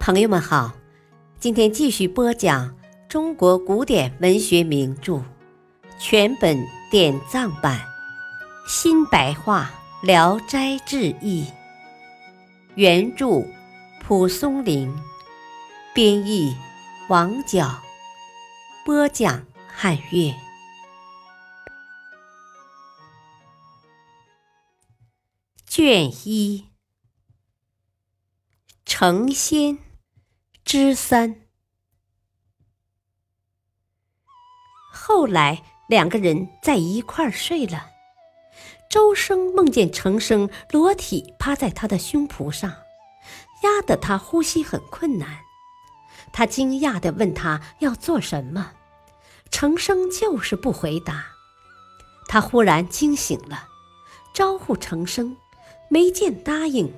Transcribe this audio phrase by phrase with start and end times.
[0.00, 0.72] 朋友们好，
[1.38, 2.74] 今天继续播讲
[3.06, 5.22] 中国古典文学名著
[6.00, 6.58] 全本
[6.90, 7.78] 典藏版
[8.66, 9.70] 新白话
[10.06, 11.44] 《聊斋志异》，
[12.76, 13.44] 原著
[14.02, 14.90] 蒲松龄，
[15.94, 16.56] 编译
[17.10, 17.82] 王角，
[18.86, 20.34] 播讲汉乐。
[25.66, 26.64] 卷一，
[28.86, 29.78] 成仙
[30.72, 31.34] 之三。
[34.92, 37.88] 后来两个人在一块儿睡了。
[38.88, 42.70] 周生梦见程生裸体趴在他的胸脯上，
[43.64, 45.40] 压得他呼吸很困难。
[46.32, 48.70] 他惊讶地问他要做什么，
[49.50, 51.26] 程生就是不回答。
[52.28, 53.66] 他忽然惊醒了，
[54.32, 55.36] 招呼程生。
[55.88, 56.94] 没见答应，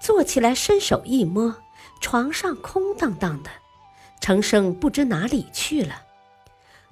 [0.00, 1.54] 坐起来，伸手一摸，
[2.02, 3.50] 床上空荡荡的，
[4.20, 6.02] 程生不知哪里去了。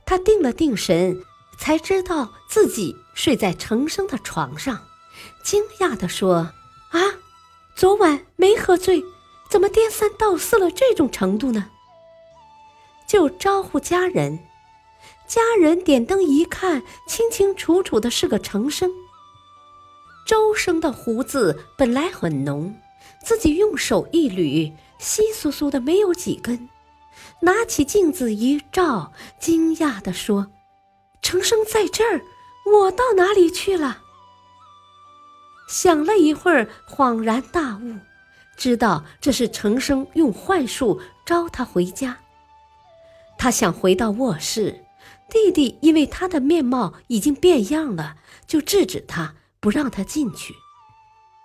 [0.06, 1.20] 他定了定神，
[1.58, 4.86] 才知道自己睡在程生的床上，
[5.44, 6.52] 惊讶地说
[6.92, 7.00] ：“啊，
[7.76, 9.04] 昨晚没喝醉，
[9.50, 11.66] 怎么颠三倒四了这种程度呢？”
[13.06, 14.38] 就招呼家人，
[15.26, 18.90] 家人点灯一看，清清楚楚的是个程生。
[20.24, 22.74] 周生的胡子本来很浓，
[23.24, 26.68] 自己用手一捋，稀疏疏的没有几根。
[27.40, 30.52] 拿起镜子一照，惊讶地说
[31.22, 32.20] ：“程生在这儿，
[32.66, 34.02] 我到哪里去了？”
[35.68, 37.96] 想了一会儿，恍然大悟，
[38.56, 42.18] 知道这是程生用幻术招他回家。
[43.38, 44.84] 他想回到卧室，
[45.30, 49.34] 弟弟因为他的面貌已经变样了，就制止他。
[49.62, 50.54] 不让他进去，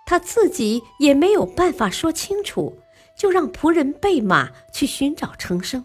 [0.06, 2.78] 他自己也没有办法说清楚，
[3.16, 5.84] 就让仆人备马去寻找程生。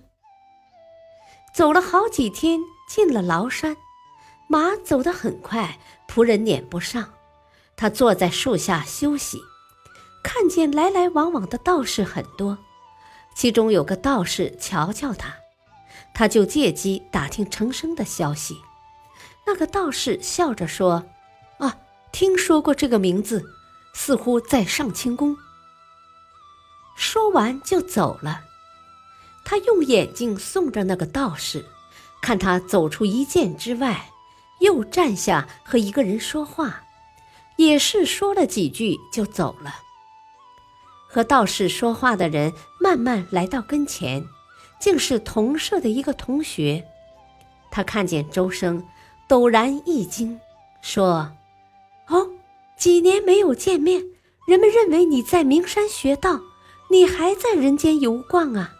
[1.53, 3.75] 走了好几天，进了崂山，
[4.47, 7.13] 马走得很快，仆人撵不上。
[7.75, 9.39] 他坐在树下休息，
[10.23, 12.57] 看见来来往往的道士很多，
[13.35, 15.33] 其中有个道士瞧瞧他，
[16.13, 18.57] 他就借机打听程生的消息。
[19.47, 21.05] 那个道士笑着说
[21.59, 21.77] ：“啊。”
[22.11, 23.41] 听说过这个名字，
[23.93, 25.33] 似乎在上清宫。
[26.95, 28.41] 说完就走了。
[29.43, 31.65] 他用眼睛送着那个道士，
[32.21, 34.09] 看他走出一箭之外，
[34.59, 36.83] 又站下和一个人说话，
[37.55, 39.73] 也是说了几句就走了。
[41.07, 44.23] 和道士说话的人慢慢来到跟前，
[44.79, 46.85] 竟是同舍的一个同学。
[47.69, 48.85] 他看见周生，
[49.27, 50.39] 陡然一惊，
[50.81, 51.31] 说。
[52.07, 52.29] 哦，
[52.77, 54.03] 几年没有见面，
[54.47, 56.39] 人们认为你在名山学道，
[56.91, 58.73] 你还在人间游逛啊？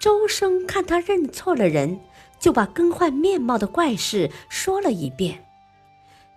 [0.00, 2.00] 周生看他认错了人，
[2.40, 5.46] 就把更换面貌的怪事说了一遍。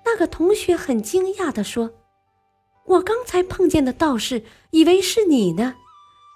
[0.05, 1.91] 那个同学很惊讶地说
[2.85, 5.75] ：“我刚才碰见的道士，以为是你呢。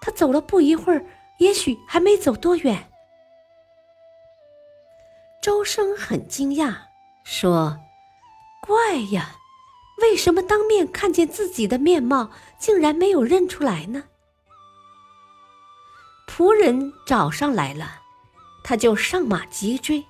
[0.01, 1.05] 他走了不一会儿，
[1.37, 2.89] 也许还没走多远。”
[5.39, 6.75] 周生很惊讶，
[7.23, 7.77] 说。
[8.65, 9.35] 怪呀，
[9.97, 14.03] 为什么当面看见自己的面貌，竟然没有认出来呢？
[16.27, 18.01] 仆人找上来了，
[18.63, 20.03] 他就上马急追，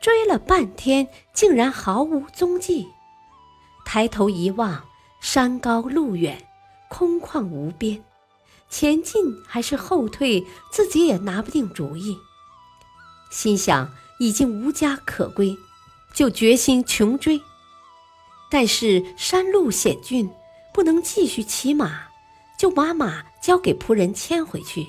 [0.00, 2.86] 追了半天，竟然毫无踪迹。
[3.86, 4.84] 抬头一望，
[5.20, 6.46] 山高路远，
[6.90, 8.04] 空旷无边，
[8.68, 12.18] 前进还是后退，自己也拿不定主意。
[13.30, 15.56] 心想已经无家可归，
[16.12, 17.40] 就决心穷追。
[18.50, 20.28] 但是山路险峻，
[20.72, 22.08] 不能继续骑马，
[22.58, 24.86] 就把马交给仆人牵回去，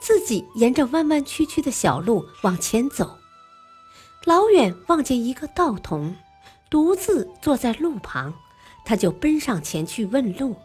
[0.00, 3.18] 自己沿着弯弯曲曲的小路往前走。
[4.24, 6.14] 老远望见一个道童，
[6.70, 8.32] 独自坐在路旁，
[8.84, 10.56] 他就奔上前去问路，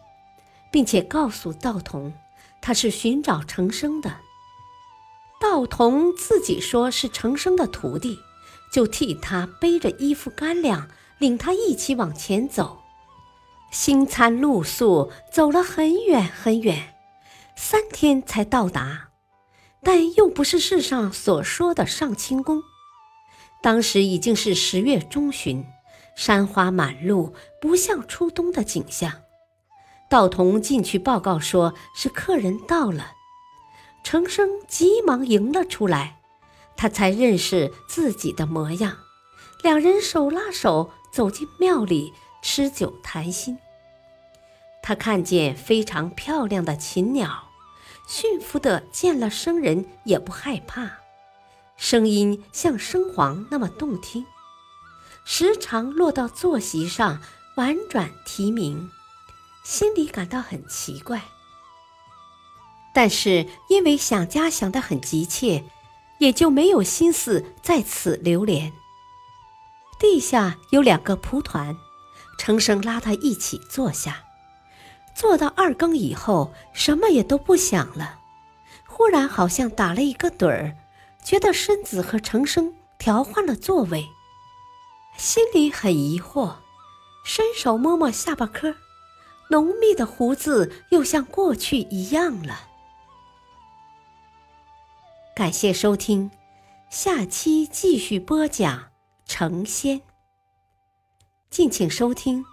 [0.70, 2.12] 并且告诉道童，
[2.60, 4.14] 他是寻找程生的。
[5.40, 8.18] 道童自己说是程生的徒弟，
[8.72, 10.88] 就替他背着衣服干粮。
[11.18, 12.78] 领他一起往前走，
[13.72, 16.94] 星餐露宿，走了很远很远，
[17.56, 19.08] 三天才到达，
[19.82, 22.62] 但又不是世上所说的上清宫。
[23.60, 25.66] 当时已经是十月中旬，
[26.14, 29.12] 山花满路，不像初冬的景象。
[30.08, 33.12] 道童进去报告，说是客人到了。
[34.04, 36.20] 程生急忙迎了出来，
[36.76, 38.96] 他才认识自己的模样，
[39.64, 40.92] 两人手拉手。
[41.10, 42.12] 走进庙里
[42.42, 43.58] 吃酒谈心，
[44.82, 47.48] 他看见非常漂亮的禽鸟，
[48.06, 50.98] 驯服的见了生人也不害怕，
[51.76, 54.24] 声音像声簧那么动听，
[55.24, 57.20] 时常落到坐席上
[57.56, 58.90] 婉转啼鸣，
[59.64, 61.22] 心里感到很奇怪。
[62.94, 65.64] 但是因为想家想得很急切，
[66.18, 68.72] 也就没有心思在此流连。
[69.98, 71.76] 地下有两个蒲团，
[72.38, 74.24] 程生拉他一起坐下。
[75.14, 78.20] 坐到二更以后，什么也都不想了。
[78.86, 80.76] 忽然好像打了一个盹儿，
[81.24, 84.06] 觉得身子和程生调换了座位，
[85.16, 86.56] 心里很疑惑，
[87.24, 88.74] 伸手摸摸下巴颏，
[89.50, 92.60] 浓密的胡子又像过去一样了。
[95.34, 96.30] 感谢收听，
[96.90, 98.90] 下期继续播讲
[99.28, 100.00] 成仙。
[101.50, 102.44] 敬请收听，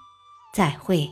[0.53, 1.09] 再会。